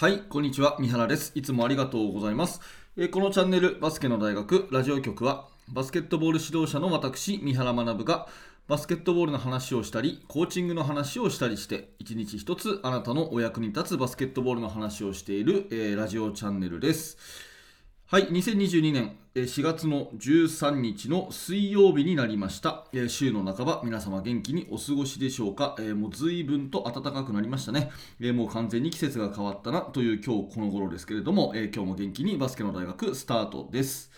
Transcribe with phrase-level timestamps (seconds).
[0.00, 0.76] はい、こんにちは。
[0.78, 1.32] 三原です。
[1.34, 2.60] いつもありがとうございます。
[2.96, 8.28] え、このチャンネル、バスケの大学ラジオ局は、バスケットボール指導者の私、三原学が、
[8.68, 17.18] バスケットボールの話をしたり、コーチングの話をしたりして、一日一つあなたのお役に立つバスケットボールの話をしている、えー、ラジオチャンネルです。
[18.10, 22.86] はい、2022年4月の13日の水曜日になりました。
[23.06, 25.76] 週の半ば、皆様元気にお過ごしでしょうか？
[25.94, 27.90] もう随分と暖かくなりましたね。
[28.32, 34.10] もう完全に季節が変わったなという今日この頃ですけれども、今日も元気にバスケの大学スタートです。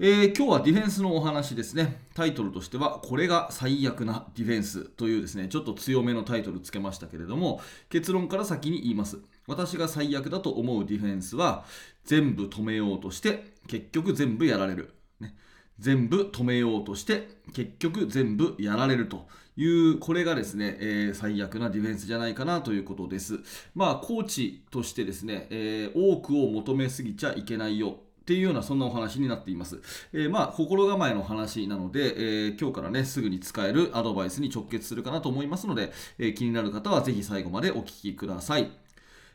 [0.00, 2.00] えー、今日はディフェンスのお話ですね。
[2.14, 9.20] タイトルとしては、これが最悪なディフェンスというですね、ちょっと強めのタイトルつけましたけれども、結論から先に言います。
[9.46, 11.64] 私が最悪だと思うディフェンスは、
[12.04, 14.94] 全部止めようとして、結局全部やられる。
[15.20, 15.34] ね、
[15.78, 23.40] 全部止めようとして、結局全部やられるという、これがですね、えー、最悪なディフェンスじゃないかなということです。
[23.74, 29.80] まあ、コーチとしてですね、えー、多くを求めすぎちゃいけないよっていうようなそんなお話になっています。
[30.12, 38.70] えー、まあ心構えの話なので、えー、今日からねすぐに使えるアドバイスに直結するかなと思いますので、えー、気になる方はぜひ最後までお聞きください。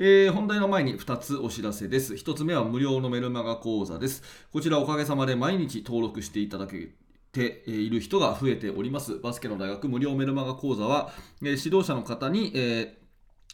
[0.00, 2.14] えー、本題の前に2つお知らせです。
[2.14, 4.22] 1つ目は無料のメルマガ講座です。
[4.52, 6.90] こちらおかげさまで毎日登録していただけ
[7.32, 9.18] ている人が増えております。
[9.18, 12.96] バスケの大学無料メルマガ講座は、えー、指導者の方に、え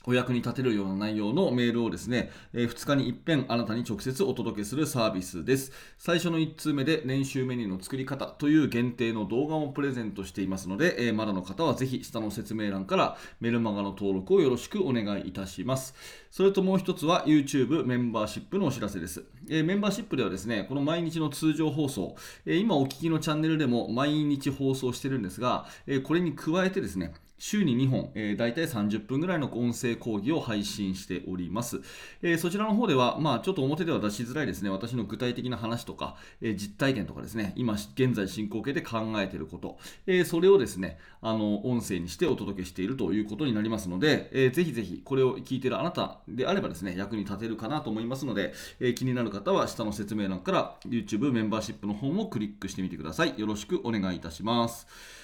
[0.06, 5.72] お役に立てるような内容のメールをですね、え2日に一遍あなたに直接お届けするサービスです。
[5.98, 15.94] 最初の1通目で年収メニューの作り方という限定の動画をプレゼントしていますので、えまだの方はぜひ下の説明欄からメルマガの登録をよろしくお願いいたします。
[16.30, 19.24] それともう一つは YouTube メンバーシップのお知らせです。
[19.48, 31.82] えメンバーシップではですね、この毎日の通常放送、え今お聞きのチャンネルでも毎日放送してるんですが、えこれに加えてですね、週に2本、えー、大体30分ぐらいの音声講義を配信しております。
[32.22, 39.76] えー、そちらの方では、まあ、ちょっと表では出しづらいですね、私の具体的な話とか、えー、実体験とかですね、今現在進行形で考えていること、
[40.06, 53.38] え、それをですね、あの音声にしてお届けしているということになりますので、えー、ぜひぜひこれを聞いているあなたであればですね、役に立てるかなと思いますので、え、気になる方は下の説明欄から YouTube メンバーシップの方もクリックしてみてください。
[53.38, 55.23] よろしくお願いいたします。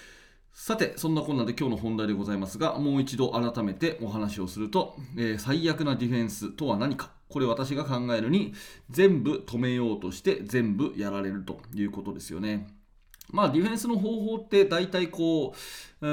[0.52, 7.12] さて、そんなこんなで今日の本題でございますが、もう一度改めてお話をすると、えー、最悪なディフェンスとは何か。
[7.28, 8.52] これ私が考えるに、
[8.90, 12.66] 全部止めようとして全部やられるということですよね。
[13.32, 15.54] まあ、ディフェンスの方法って大体こ
[16.00, 16.08] う、う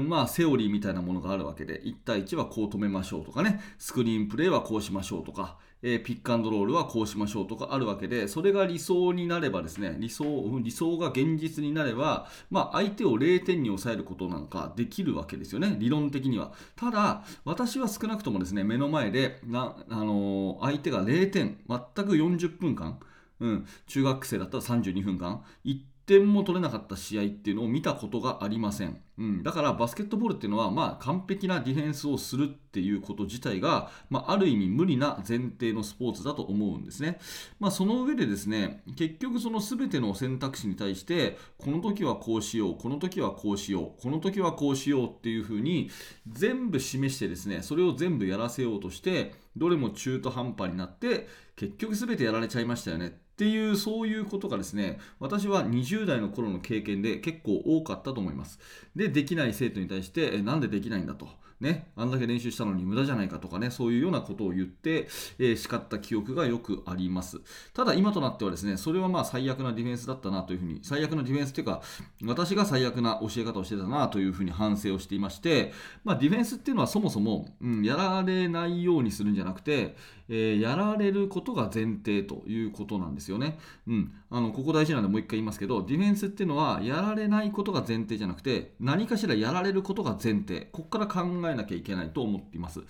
[0.00, 10.24] ん、まあ、セオリーみたいなものがあるわけで、1対1はこう止めましょうとかね、スクリーンプレーはこうしましょうとか、えー、ピックアンドロールはこうしましょうとかあるわけで、それが理想になればですね、理想、
[10.62, 16.52] 理想が現実になれば、まあ、相手を0点に抑えることなんかできるわけですよね、理論的には。
[16.76, 22.98] ただ、私は少なくともですね、目の前で、なあのー、相手が0点、全く40分間、
[23.40, 29.00] うん、中学生だったら32分間、1点も取れなかった試合っていうのを見たことがありません。
[29.16, 37.18] うん、だからバスケットボールっていうのは、まあ、完璧なディフェンスをするっていうこと自体が、まあ、ある意味無理な前提のスポーツだと思うんですね。
[37.60, 45.90] まあ、その上でですね、結局その全ての選択肢に対して、この時はこうしよう、この時はこうしよう、この時はこうしようっていうふうに
[46.28, 58.60] 全部示してですね、それを全部やらせようとして、どれも中途半端になって、結局全てやられちゃいましたよねっていうそういうことがですね私は20代の頃の経験で結構多かったと思います。
[58.94, 61.28] でできない生徒に対してなんでできないんだと。
[61.60, 67.40] ね、あんだけ練習したのに無駄じゃないかとかね、そういうようなことを言って、えー、叱った記憶がよくあります。
[67.72, 71.82] ただ今となってはですね、それはまあ最悪なディフェンスだったなというふうに、最悪なディフェンスというか、
[72.24, 75.72] 私が最悪な教え方をしてたなというふうに反省をしていまして、
[76.04, 79.96] まあ、ディフェンスっていうのはそもそも、うん、やられないようにするんじゃなくて、
[80.28, 83.58] えー、やられることが前提ということなんですよね。
[83.86, 92.80] うん、あのここ大事なんでもう一回言いますけど、ディフェンスっていうのはやられないことが前提じゃなくて、何かしらやられることが前提、ここから考ええなきゃいけないと思っています。
[92.80, 92.82] っ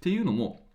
[0.00, 0.66] ていうのも、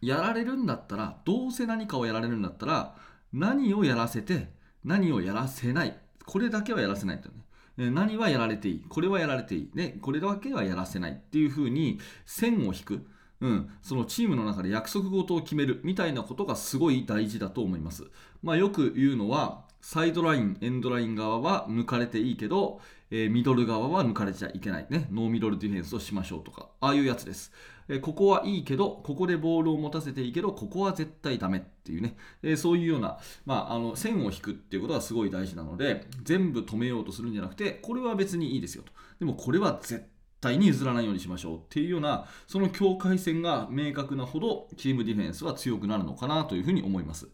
[0.00, 2.96] やられるんだったら、どうせ何かをやられるんだったら、
[3.32, 4.48] 何をやらせて、
[4.84, 5.96] 何をやらせない、
[6.26, 7.90] これだけはやらせないとね。
[7.90, 13.06] 何はやられていい、これはやられていい、ね、これだけはやらせないっていうふうに線を引く。
[13.42, 18.04] うん、そのチームの中で約束事を決めるみたいなことがすごい大事だと思います。
[18.42, 22.80] まあ、よく言うのは、サイドライン、エンドライン側は抜かれていいけど、
[23.10, 25.08] えー、ミドル側は抜かれちゃいけないね。
[25.10, 27.52] ノーミドルディフェンスをしましょうとか、ああいうやつです。
[27.88, 38.92] えー、ここはいいけど、ここでボールを持たせていいけど、ここは絶対ダメっていうね、えー、そういうような、まあ、あの線を引くっていうことはすごい大事なので、全部止めようとするんじゃなくて、これは別にいいですよと。
[39.18, 40.06] でもこれは絶
[40.42, 47.28] 対に譲らないようにしましょうっていうようなその境界線が明確なほどチームディフェンスは強くなるのかなというふうに思います。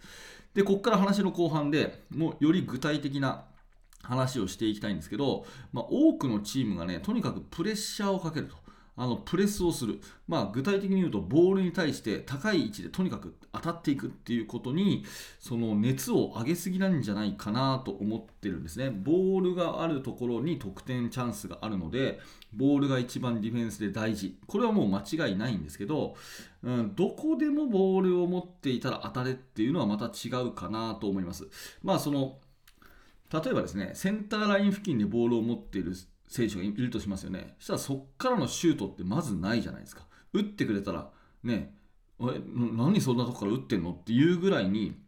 [0.54, 3.44] でここから話の後半でもうより具体的な
[4.02, 8.56] 話をしていきたいんですけど、まあ、多くのチームがねとにかくプレッシャーをかけると。
[8.98, 15.04] あのプレスをする、まあ、具体的に言うとボールに対して高い位置でとにかく当たっていくっていうことに
[15.38, 18.90] その熱を上げすぎなんじゃないかなと思ってるんですね。
[18.90, 22.18] ボールがあるところに得点チャンスがあるので
[22.52, 24.36] ボールが一番ディフェンスで大事。
[24.48, 26.16] これはもう間違いないんですけど、
[26.64, 31.46] うん、どこでもボールを持っていたら当たれっていうのはまた違うかなと思います。
[31.84, 32.38] まあその
[33.32, 35.94] 例えばですねセンターライン付近でボールを持っている
[36.28, 37.54] 選手がいるとしますよね。
[37.58, 40.06] そしたらそっからのシュートってまずないじゃないですか。
[40.32, 41.10] 打ってくれたら、
[41.42, 41.74] ね、
[42.20, 45.00] え、何そんなとこから打ってんのっていうぐらいに、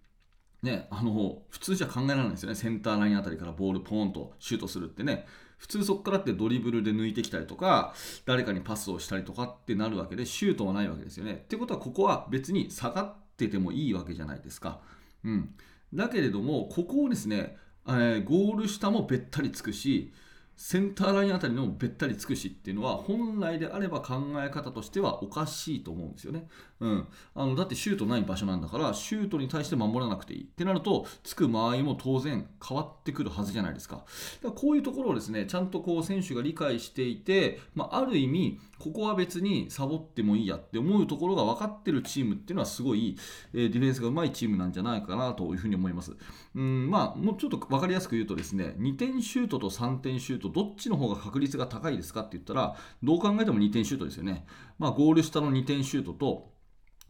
[0.62, 2.55] ね、あの、普通じゃ考えられないですよね。
[2.55, 5.26] センターラインあたりからボールポーンとシュートするってね。
[5.58, 7.94] 普通そこからってドリブルで抜いてきたりとか、
[8.25, 11.34] 誰かにパスをしたりとかってなるわけで、シュートはないわけですよね。
[11.34, 14.81] ってことは、ここは別に下がっててもいいわけじゃないですか。
[15.22, 15.55] うん。
[15.93, 20.12] だけれども、ここをですね、えー、ゴール下もべったりつくし、
[20.62, 26.48] センターラインあたりのべったりつくしっていうのは本来であれば考え方としてはおかしいと思うんですよね。
[26.81, 33.97] うん、あのだってシュートない場所なんだからシュートに対して守らなくていいってなるとつく間合いも当然変わってくるはずじゃないですか。
[33.97, 34.06] だか
[34.44, 43.17] らこういうところをですねちゃんとこう選手が理解していて、まあ、ある意味ここは別にサボってもいいやって思うところが分かってるチームっていうのはすごい、
[43.53, 46.17] え、ディフェンスがうまいチームなんじゃないかなというふうに思います。
[46.55, 54.47] うんまあ、もうちょっと分かりやすく言うとですね2点シュートと3点シュートどっちの方が確率が高いですかって言ったらどう考えても2点シュートですよね。
[54.79, 56.50] まあ、ゴール下の2点シュートと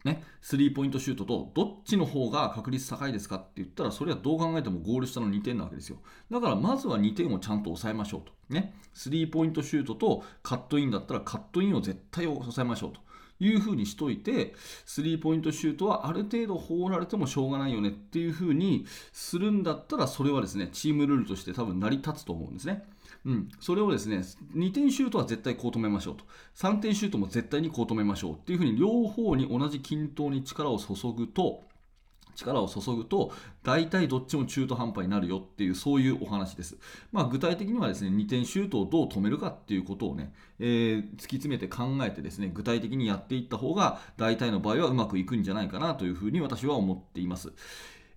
[0.04, 5.98] ね、スリーポイントシュートとどっちの方が確率高いですかって言ったらそれはどう考えてもゴール下の2点なわけですよ。
[6.30, 8.32] だからまずは2点をちゃんと抑えましょうと。
[8.48, 13.00] ねスリーポイントシュートとカットインだったらカットインを絶対抑えましょうと。
[13.40, 14.54] いうふうにしといて
[14.84, 22.84] スリーポイントシュートはある程度放られてもしょうがないよねっていうふうにするんだったらそれはですねチームルールとして多分成り立つと思うんですね。
[23.26, 24.22] うん、それをですね
[24.54, 26.24] 2点シュートは絶対こう止めましょうと。
[26.56, 31.64] 3点シュートも絶対にこう止めましょうっていうふうに両方に同じ均等に力を注ぐと
[32.34, 33.32] 力を注ぐと
[33.62, 36.78] 大体どっちも中途半端になるよっていうそういうお話です、
[37.12, 47.52] まあ、具体的にはですね2点シュートをどう止めるかっていうことをね、えー、突き詰めて考えてですね具体的にやっていった方が大体の場合はうまくいくんじゃないかなというふうに私は思っています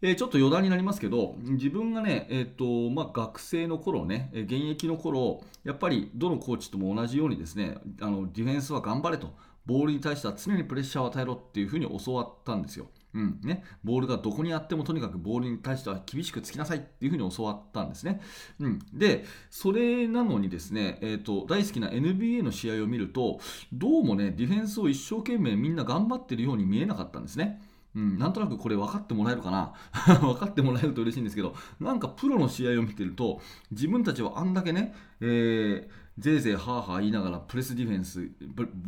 [0.05, 9.33] え、ちょっと余談になりますけど、自分がね、えーとまあ、学生の頃ね、現役の頃やっぱりどのコーチとも同じようにですね、あのディフェンスは頑張れと、
[9.65, 12.87] ボールに対しては常にプレッシャーを与えろっていうふうに教わったんですよ。
[13.13, 18.21] うんね、ボールがどこにあってもとにかくボールに対しては厳しくつきなさいっていうふうに教わったんですね。
[18.59, 23.39] うん、で、それなのにですね、えーと、大好きな NBA の試合を見ると、
[23.71, 27.61] どうもね、ディフェンスを一生懸命みんな頑張ってるように見えなかったんですね。
[27.95, 29.73] うん、なんとなくこれ分かってもらえるかな？
[30.19, 33.39] 分かってもらえると嬉しいんですけどなんかプロの試合を見てると
[33.69, 38.27] 自分たちはあんだけね、えー、ぜいぜいはーはー言いながらプレスディフェンス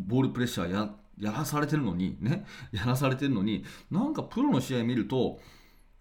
[0.07, 2.45] ボールプレッシャーやってやらされてるのにね？
[2.71, 5.39] やらされてるのになんかプロの試合見ると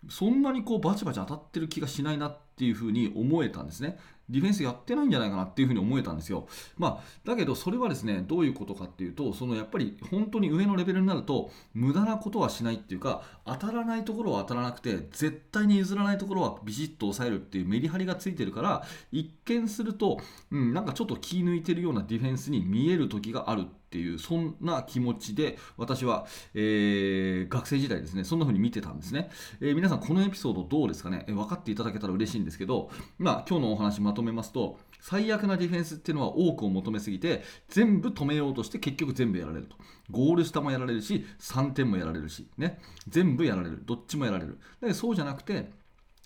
[0.09, 3.99] そんなにこうバチバチ当たってる気がしないなっていうふうに思えたんですね。
[4.29, 6.47] ディフェンスやってないんじゃないかなっていうふうに思えたんですよ。
[6.79, 20.19] まあ、だけどそれはですねどういうことかっていうとそのやっぱり本当に上のレベルになると無駄なことはしないっていうか当たらないところは当たらなくて絶対に譲らないところはビシッと抑えるっていうメリハリがついてるから一見すると、
[20.51, 39.77] うん、なんかちょっと気抜いてるようなディフェンスに見える時があるっていうそんな気持ちで私は、えー、学生時代ですねそんな風に見てたんですね、えー、皆さんこのエピソードどうですかね、えー、分かっていただけたら嬉しいんですけど、まあ、今日のお話まとめますと最悪なディフェンスっていうのは多くを求めすぎて全部止めようとして結局全部やられると。
[40.11, 43.83] ゴール下もやられるし3点もやられるし、ね、全部やられる。
[43.85, 44.59] どっちもやられる。
[44.81, 45.71] だそうじゃなくて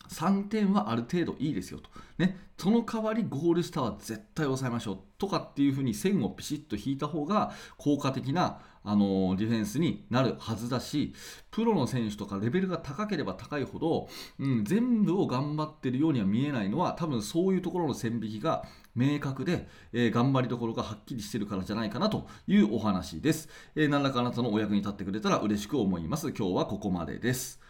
[0.09, 11.13] 3点はある程度いいですよと、ね、その代わりゴール下は絶対抑えましょうとかっていうふうに線をピシッと引いた方が効果的なあのディフェンスになるはずだし
[11.51, 26.31] プロの選手とかレベルが高ければ高いほど、うん、全部を頑張ってるようには見えないのは多分そういうところの線引きが明確で、えー、頑張りどころがはっきりしてるからじゃないかなというお話です、えー、何らかあなたのお役に立ってくれたら嬉しく思います。
[26.31, 27.61] 今日はここまでです。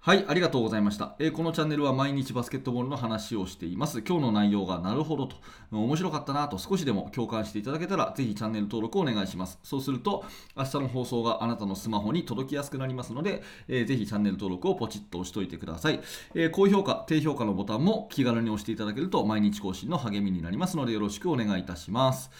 [0.00, 4.00] はい、ありがとうございました、えー、このチャンネルは毎日バスケットボールの話をしています。
[4.00, 5.36] 今日の内容がなるほどと、
[5.72, 9.58] 面白かったなと少しでも共感していただけたら、ぜひチャンネル登録をお願いします。
[9.64, 10.24] そうすると、
[10.56, 16.00] 明日の放送があなたのスマホに届きやすくなりますので、えー、ぜひチャンネル登録をポチッと押しておいてください、
[16.34, 22.30] えー、高評価、低評価のボタンも気軽に押していただけると、毎日更新の励みになりますので、よろしくお願いいたします。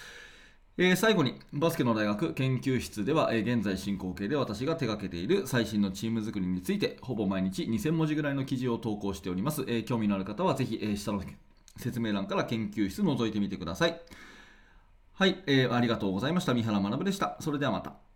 [0.81, 11.23] えー最後にバスケの大学研究室では、えー現在進行形で私が手掛けている最新のチーム作りについてほぼ毎日2000文字ぐらいの記事を投稿しております、えー興味のある方はぜひ、え下の
[11.77, 14.01] 説明欄から研究室覗いてみてください。
[15.15, 16.55] はい、えーありがとうございました。
[16.55, 17.37] 三原学でした。
[17.41, 18.08] それではまた。